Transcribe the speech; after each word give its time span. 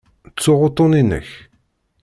Ttuɣ 0.35 0.59
uṭṭun-inek. 0.67 1.29